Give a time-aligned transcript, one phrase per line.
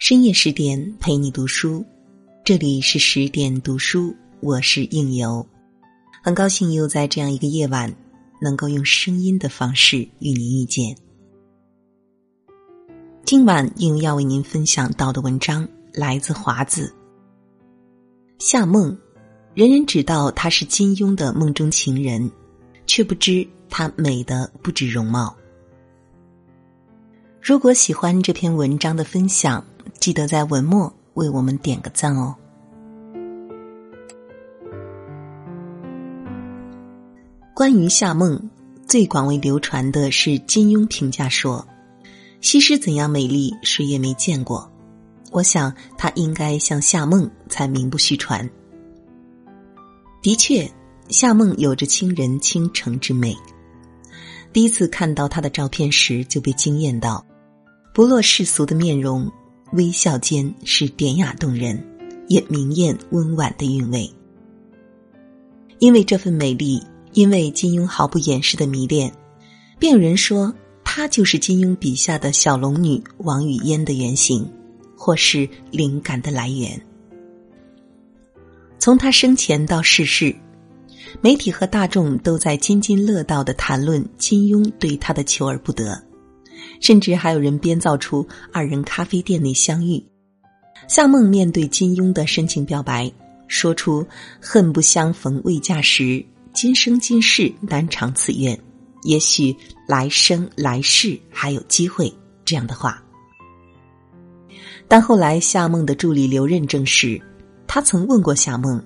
[0.00, 1.84] 深夜十点陪你读书，
[2.44, 5.44] 这里是十点读书，我是应由，
[6.22, 7.92] 很高兴又在这样一个夜晚，
[8.40, 10.96] 能够用声音的方式与您遇见。
[13.24, 16.94] 今晚应由要为您分享到的文章来自华子。
[18.38, 18.96] 夏梦，
[19.52, 22.30] 人人知道她是金庸的梦中情人，
[22.86, 25.36] 却不知她美的不止容貌。
[27.42, 29.64] 如果喜欢这篇文章的分享，
[29.98, 32.34] 记得在文末为我们点个赞哦。
[37.54, 38.50] 关于夏梦，
[38.86, 41.66] 最广为流传的是金庸评价说
[42.40, 44.70] ：“西施怎样美丽，谁也没见过。”
[45.32, 48.48] 我想，她应该像夏梦才名不虚传。
[50.22, 50.70] 的确，
[51.08, 53.36] 夏梦有着倾人倾城之美。
[54.52, 57.26] 第一次看到她的照片时，就被惊艳到，
[57.92, 59.30] 不落世俗的面容。
[59.72, 61.82] 微笑间是典雅动人，
[62.26, 64.10] 也明艳温婉的韵味。
[65.78, 69.12] 因为这份美丽，因为金庸毫不掩饰的迷恋，
[69.78, 74.50] 便有人说她就是金庸笔下的小龙女王语嫣的原型，
[74.96, 76.80] 或是灵感的来源。
[78.78, 80.34] 从她生前到逝世，
[81.20, 86.02] 媒体和大众都在津津乐道的谈论金庸对她的求而不得。
[86.80, 90.02] 甚至还有人编造出二人咖啡店内相遇，
[90.88, 93.10] 夏梦面对金庸的深情表白，
[93.46, 94.06] 说出
[94.40, 98.58] “恨不相逢未嫁时，今生今世难偿此愿，
[99.02, 99.54] 也许
[99.86, 102.12] 来生来世还有机会”
[102.44, 103.02] 这样的话。
[104.86, 107.20] 但后来夏梦的助理刘任证实，
[107.66, 108.82] 他曾问过夏梦，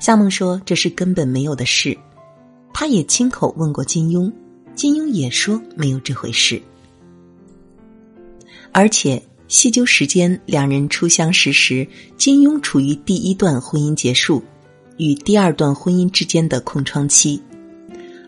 [0.00, 1.96] 夏梦说这是根本没有的事，
[2.72, 4.32] 他也亲口问过金庸，
[4.74, 6.60] 金庸也说没有这回事。
[8.76, 11.88] 而且细究时间，两人初相识时，
[12.18, 14.44] 金庸处于第一段婚姻结束
[14.98, 17.40] 与第二段婚姻之间的空窗期，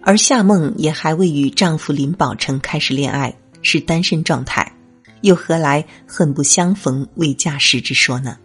[0.01, 4.73] 而夏梦也还未与丈夫林宝成开始恋爱，是单身状态，
[5.21, 8.39] 又何来恨不相逢未嫁时之说呢？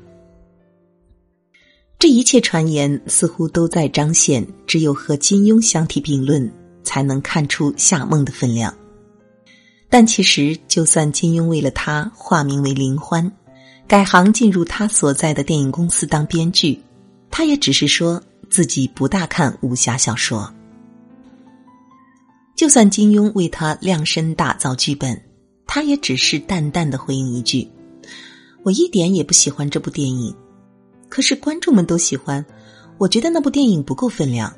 [1.97, 6.51] 这一切传言似乎都在彰显，只有和金庸相提并论，
[6.83, 8.75] 才能看出夏梦的分量。
[9.93, 13.31] 但其实，就算金庸为了他化名为林欢，
[13.87, 16.81] 改行进入他所在的电影公司当编剧，
[17.29, 20.51] 他也只是说自己不大看武侠小说。
[22.55, 25.21] 就算金庸为他量身打造剧本，
[25.67, 27.69] 他也只是淡淡的回应一句
[28.65, 30.35] ：“我一点也不喜欢这部电影。”
[31.07, 32.43] 可是观众们都喜欢，
[32.97, 34.51] 我觉得那部电影不够分量。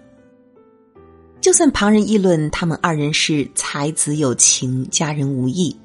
[1.45, 5.77] 就算旁人议论他们二人是才子有情，佳人无意，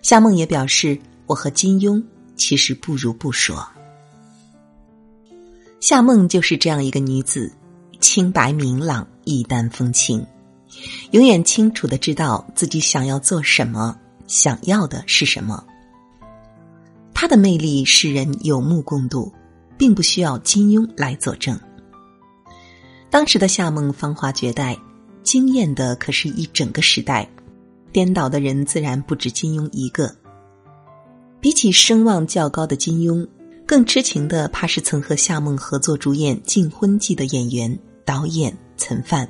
[0.00, 2.00] 夏梦也表示我和金庸
[2.36, 3.66] 其实不如不说。
[5.80, 7.52] 夏梦就是这样一个女子，
[7.98, 10.24] 清白明朗，一淡风轻，
[11.10, 13.98] 永远清楚的知道自己想要做什么，
[14.28, 15.66] 想要的是什么。
[17.12, 19.32] 她的魅力世人有目共睹，
[19.76, 21.58] 并不需要金庸来佐证。
[23.10, 24.76] 当时的夏梦芳华绝代，
[25.22, 27.28] 惊艳的可是一整个时代，
[27.92, 30.14] 颠倒的人自然不止金庸一个。
[31.40, 33.26] 比起声望较高的金庸，
[33.64, 39.28] 更痴情的怕是曾和夏梦合作主演《禁婚记》的演员导演岑范。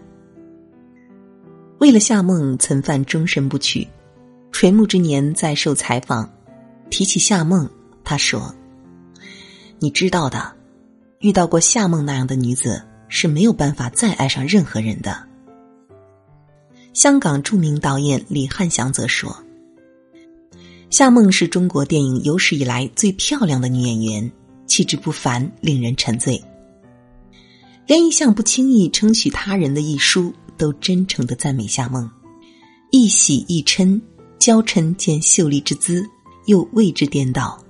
[1.79, 3.87] 为了夏梦，岑范终身不娶。
[4.53, 6.29] 垂暮之年在受采访，
[6.89, 7.69] 提起夏梦，
[8.03, 8.55] 他说
[9.79, 10.55] ：“你知道的，
[11.19, 15.27] 遇到过夏梦那样的女子。”是没有办法再爱上任何人的。
[16.93, 19.37] 香港著名导演李翰祥则说
[20.89, 24.33] ：“夏梦是中国电影有史以来最漂亮的女演员，
[24.67, 26.43] 气质不凡，令人沉醉。
[27.87, 32.11] 连一向不轻易称许他人的一书，都真诚的赞美夏梦，
[32.91, 34.01] 一喜一嗔，
[34.39, 36.03] 娇嗔见秀丽之姿，
[36.47, 37.63] 又为之颠倒。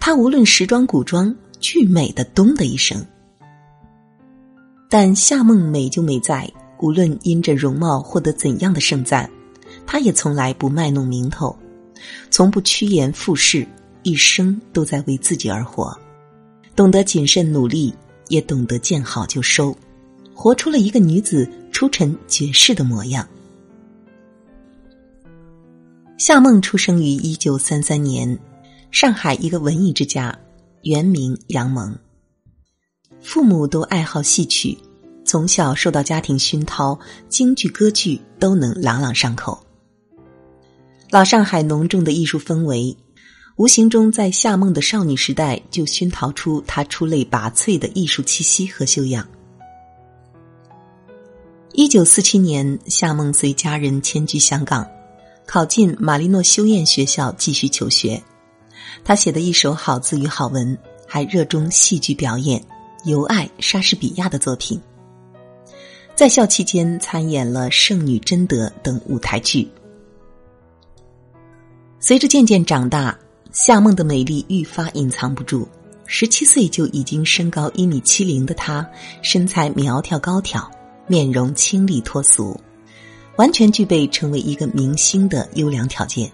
[0.00, 3.00] 她无论时装古装，俱美的咚的一声。”
[4.92, 6.46] 但夏梦美就美在，
[6.80, 9.30] 无论因着容貌获得怎样的盛赞，
[9.86, 11.56] 她也从来不卖弄名头，
[12.30, 13.66] 从不趋炎附势，
[14.02, 15.98] 一生都在为自己而活，
[16.76, 17.94] 懂得谨慎努力，
[18.28, 19.74] 也懂得见好就收，
[20.34, 23.26] 活出了一个女子出尘绝世的模样。
[26.18, 28.38] 夏梦出生于一九三三年，
[28.90, 30.38] 上海一个文艺之家，
[30.82, 31.96] 原名杨蒙。
[33.22, 34.76] 父母都爱好戏曲，
[35.24, 36.98] 从小受到家庭熏陶，
[37.28, 39.64] 京剧、歌剧都能朗朗上口。
[41.08, 42.96] 老上海浓重的艺术氛围，
[43.56, 49.26] 无形中在夏梦的少女时代就熏陶出她出类拔萃的艺术气息和修养。
[51.74, 54.86] 一九四七年，夏梦随家人迁居香港，
[55.46, 58.20] 考进玛丽诺修燕学校继续求学。
[59.04, 60.76] 他写的一手好字与好文，
[61.06, 62.62] 还热衷戏剧表演，
[63.04, 64.80] 尤爱莎士比亚的作品。
[66.14, 69.68] 在校期间，参演了《圣女贞德》等舞台剧。
[71.98, 73.18] 随着渐渐长大，
[73.50, 75.66] 夏梦的美丽愈发隐藏不住。
[76.04, 78.86] 十七岁就已经身高一米七零的她，
[79.22, 80.70] 身材苗条高挑，
[81.06, 82.60] 面容清丽脱俗，
[83.36, 86.30] 完全具备成为一个明星的优良条件。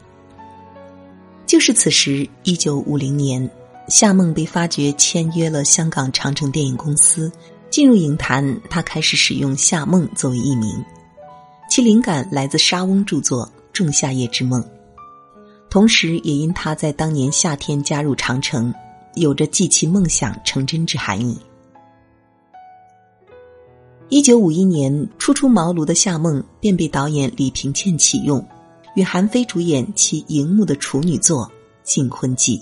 [1.47, 3.49] 就是此时，一九五零年，
[3.88, 7.31] 夏梦被发掘签约了香港长城电影公司。
[7.70, 10.82] 进入影坛，他开始使用夏梦作为艺名，
[11.70, 14.62] 其灵感来自莎翁著作《仲夏夜之梦》，
[15.69, 18.73] 同时也因他在当年夏天加入长城，
[19.17, 21.38] 有着寄其梦想成真之含义。
[24.08, 28.43] 一九五一年，初出茅庐的夏梦便被导演李平倩启用，
[28.96, 31.44] 与韩非主演其荧幕的处女作
[31.82, 32.58] 《禁婚记》，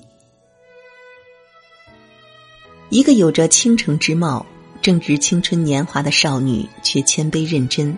[2.91, 4.45] 一个有着倾城之貌。
[4.83, 7.97] 正值青春年华的少女，却谦卑认真，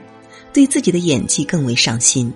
[0.54, 2.32] 对自己的演技更为上心，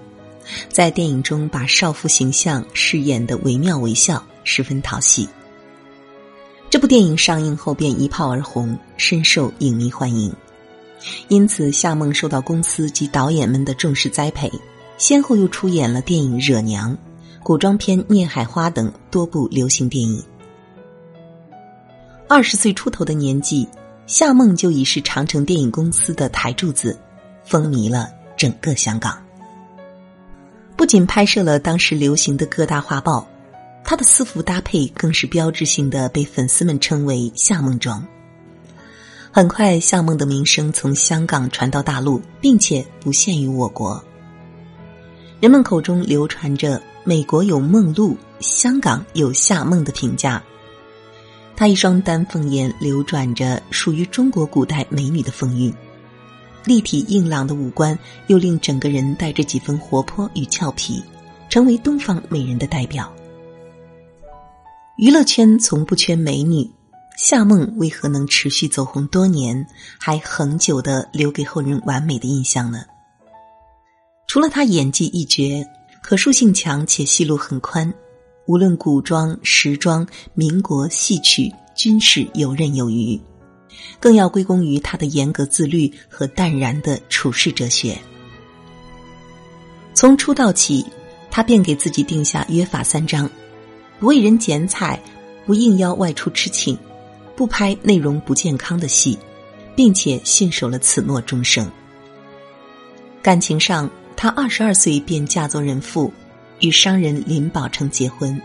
[0.68, 5.26] 在电影中把少妇形象饰演的惟妙惟肖，十分讨喜。
[6.68, 10.34] 这部电影上映后便一炮而红，深受影迷欢迎。
[11.28, 14.50] 因此，夏梦受到公司及导演们的重视栽培，
[14.98, 16.92] 先后又出演了电影《惹娘》、
[17.42, 20.22] 古装片《孽海花》等多部流行电影。
[22.34, 23.68] 二十岁出头的年纪。
[24.06, 26.98] 夏梦就已是长城电影公司的台柱子，
[27.44, 28.08] 风靡了
[28.38, 29.22] 整个香港。
[30.74, 33.28] 不仅拍摄了当时流行的各大画报，
[33.84, 38.02] 她的私服搭配更是标志性的被粉丝们称为“夏梦装”。
[39.30, 44.02] 很快，夏梦的名声从香港传到大陆，并且不限于我国。
[45.38, 50.42] 人们口中流传着“美国有梦露，香港有夏梦”的评价。
[51.56, 55.72] 她一双丹凤眼流转着属于中国古代美女的风韵，
[56.64, 57.96] 立体硬朗的五官
[58.26, 61.02] 又令整个人带着几分活泼与俏皮，
[61.48, 63.12] 成为东方美人的代表。
[64.98, 66.68] 娱乐圈从不缺美女，
[67.16, 69.66] 夏梦为何能持续走红多年，
[69.98, 72.84] 还恒久的留给后人完美的印象呢？
[74.26, 75.66] 除了她演技一绝，
[76.02, 77.92] 可塑性强且戏路很宽。
[78.52, 83.18] 无论古装、时装、民国戏曲，均是游刃有余，
[83.98, 87.96] 更要归功于他的严格自律和淡然的处世哲学。
[89.94, 90.84] 从出道起，
[91.30, 93.26] 他便给自己定下约法三章：
[93.98, 95.02] 不为人剪彩，
[95.46, 96.76] 不应邀外出吃请，
[97.34, 99.18] 不拍内容不健康的戏，
[99.74, 101.66] 并且信守了此诺终生。
[103.22, 106.12] 感情上，他二十二岁便嫁作人妇。
[106.60, 108.40] 与商人林宝成结婚，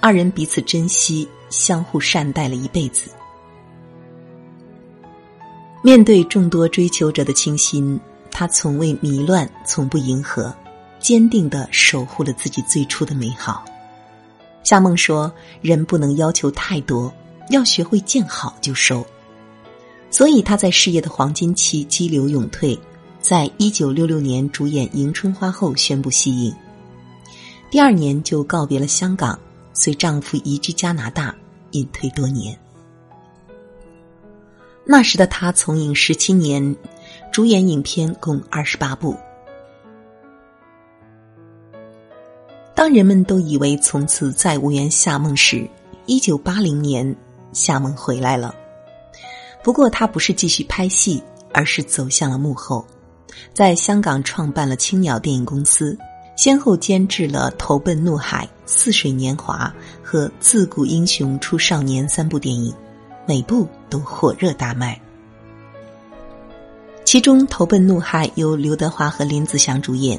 [0.00, 3.10] 二人彼此珍惜，相互善待了一辈子。
[5.82, 7.98] 面对众多追求者的倾心，
[8.30, 10.54] 他从未迷乱，从不迎合，
[10.98, 13.64] 坚定的守护了自己最初的美好。
[14.62, 15.32] 夏梦说
[15.62, 17.12] ：“人不能要求太多，
[17.48, 19.04] 要学会见好就收。”
[20.10, 22.78] 所以他在事业的黄金期激流勇退，
[23.20, 26.54] 在一九六六年主演《迎春花》后宣布息影。
[27.70, 29.38] 第二年就告别了香港，
[29.72, 31.32] 随丈夫移居加拿大，
[31.70, 32.58] 隐退多年。
[34.84, 36.74] 那时的她从影十七年，
[37.32, 39.16] 主演影片共二十八部。
[42.74, 45.64] 当人们都以为从此再无缘夏梦时，
[46.06, 47.14] 一九八零年，
[47.52, 48.52] 夏梦回来了。
[49.62, 51.22] 不过她不是继续拍戏，
[51.52, 52.84] 而是走向了幕后，
[53.54, 55.96] 在香港创办了青鸟电影公司。
[56.40, 59.70] 先后监制了《投奔怒海》《似水年华》
[60.02, 62.74] 和《自古英雄出少年》三部电影，
[63.26, 64.98] 每部都火热大卖。
[67.04, 70.18] 其中，《投奔怒海》由刘德华和林子祥主演，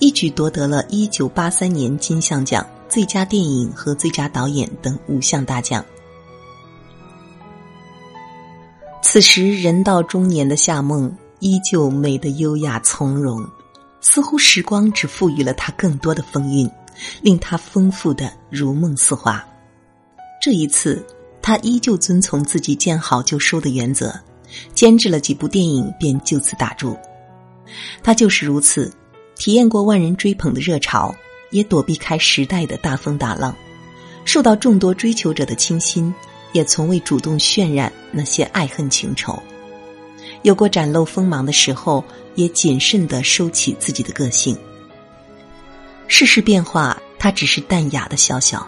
[0.00, 5.84] 一举夺得了一九八三年金像奖最佳电影和最佳导演等五项大奖。
[9.00, 13.48] 此时，人到中年的夏梦依旧美得优雅从容。
[14.00, 16.70] 似乎时光只赋予了他更多的风韵，
[17.22, 19.44] 令他丰富的如梦似花。
[20.42, 21.04] 这一次，
[21.42, 24.18] 他依旧遵从自己见好就收的原则，
[24.74, 26.96] 监制了几部电影便就此打住。
[28.02, 28.92] 他就是如此，
[29.36, 31.14] 体验过万人追捧的热潮，
[31.50, 33.54] 也躲避开时代的大风大浪，
[34.24, 36.12] 受到众多追求者的倾心，
[36.52, 39.40] 也从未主动渲染那些爱恨情仇。
[40.42, 42.04] 有过展露锋芒的时候，
[42.34, 44.56] 也谨慎的收起自己的个性。
[46.08, 48.66] 世事变化，他只是淡雅的笑笑。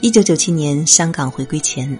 [0.00, 1.98] 一九九七年香港回归前，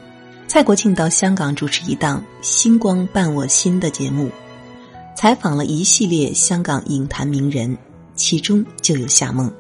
[0.49, 4.31] 蔡国庆到香港主持一档《星光伴我心》的节目，
[5.17, 7.79] 采访了一系列香港影坛名人，
[8.17, 9.51] 其中就有夏梦。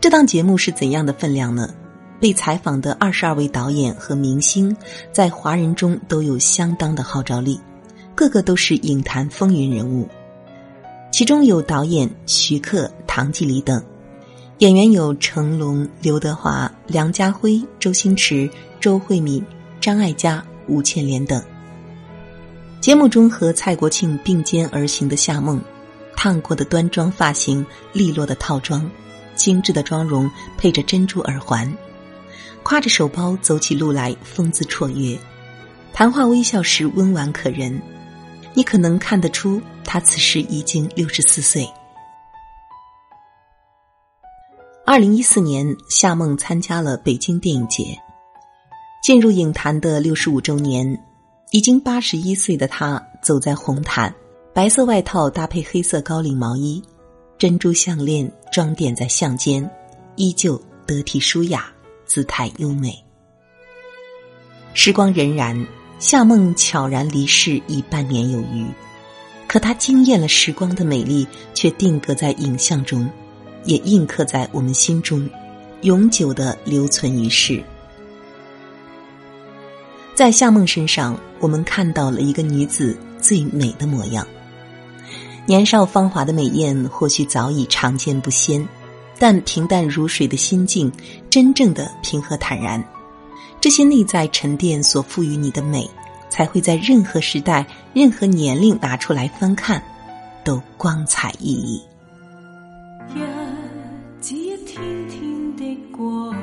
[0.00, 1.74] 这档节目是怎样的分量呢？
[2.20, 4.76] 被采访的二十二位导演和明星，
[5.10, 7.58] 在华人中都有相当的号召力，
[8.14, 10.06] 个个都是影坛风云人物。
[11.10, 13.82] 其中有导演徐克、唐季礼等，
[14.58, 18.48] 演员有成龙、刘德华、梁家辉、周星驰、
[18.78, 19.42] 周慧敏、
[19.80, 21.42] 张艾嘉、吴倩莲等。
[22.80, 25.60] 节目中和蔡国庆并肩而行的夏梦，
[26.16, 28.88] 烫过的端庄发型，利落的套装。
[29.36, 31.72] 精致的妆容配着珍珠耳环，
[32.64, 35.18] 挎着手包走起路来风姿绰约，
[35.92, 37.80] 谈话微笑时温婉可人。
[38.52, 41.68] 你可能看得出他此时已经六十四岁。
[44.84, 47.96] 二零一四年，夏梦参加了北京电影节，
[49.02, 51.00] 进入影坛的六十五周年，
[51.52, 54.12] 已经八十一岁的他走在红毯，
[54.52, 56.82] 白色外套搭配黑色高领毛衣。
[57.38, 59.70] 珍珠项链装点在项间，
[60.16, 61.72] 依旧得体舒雅，
[62.10, 62.92] 姿态优美。
[64.74, 65.64] 时光荏苒，
[66.00, 68.66] 夏梦悄然离世已半年有余，
[69.46, 71.24] 可她惊艳了时光的美丽，
[71.54, 73.08] 却定格在影像中，
[73.64, 75.30] 也印刻在我们心中，
[75.82, 77.62] 永久的留存于世。
[80.12, 84.26] 在夏梦身上，我们看到了一个女子最美的模样。
[85.46, 88.66] 年少芳华的美艳，或许早已常见不鲜，
[89.20, 90.90] 但平淡如水的心境，
[91.28, 92.82] 真正的平和坦然，
[93.60, 95.86] 这些内在沉淀所赋予你的美，
[96.30, 99.82] 才会在任何时代、任何年龄拿出来翻看，
[100.42, 101.82] 都光彩熠熠。
[103.14, 103.20] 日
[104.22, 106.38] 子一天天的过去，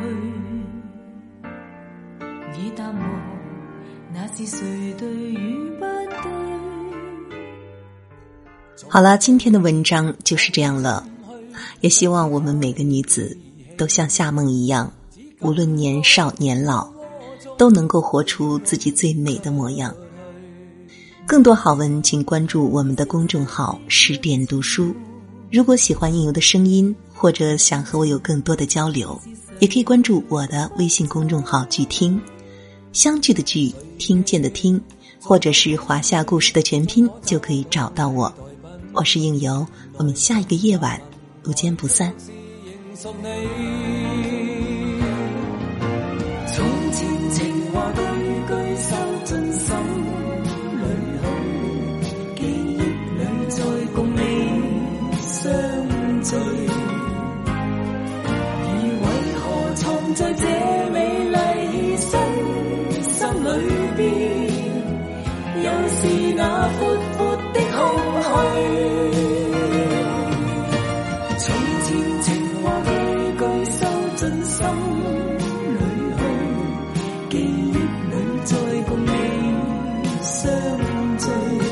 [2.61, 3.01] 已淡忘
[4.13, 6.29] 那是谁对与不对。
[8.87, 11.03] 好了，今天的文章就是这样了。
[11.81, 13.37] 也希望我们每个女子
[13.77, 14.91] 都像夏梦一样，
[15.41, 16.87] 无论年少年老，
[17.57, 19.95] 都能够活出自己最美的模样。
[21.25, 24.95] 更多好文，请关注我们的公众号“十点读书”。
[25.51, 29.19] 如果喜欢应由的声音，或者想和我有更多的交流，
[29.59, 32.19] 也可以关注我的微信公众号“聚听”，
[32.93, 34.81] 相聚的聚，听见的听，
[35.21, 38.33] 或者是华夏故事的全拼，就可以找到我。
[38.93, 39.65] 我是应由，
[39.97, 40.99] 我们下一个夜晚
[41.43, 42.11] 不见不散。
[42.97, 43.13] 从
[46.91, 48.01] 前情话句
[48.47, 49.75] 句收进心
[78.47, 79.11] 再共你
[80.21, 80.49] 相
[81.17, 81.66] 聚。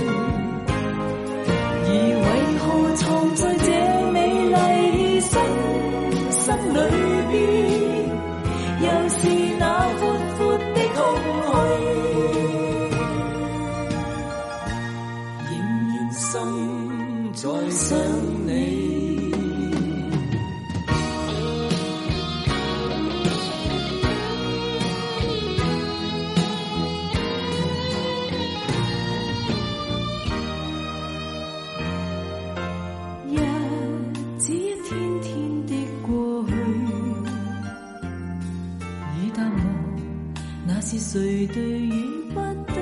[41.47, 41.91] 对与
[42.33, 42.39] 不
[42.73, 42.75] 对，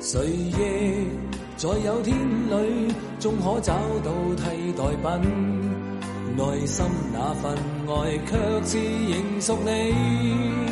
[0.00, 0.52] 谁亦。
[1.56, 5.30] 在有天里，终可找到替代品。
[6.36, 7.54] 内心那份
[7.86, 8.30] 爱，却
[8.64, 10.69] 是仍属你。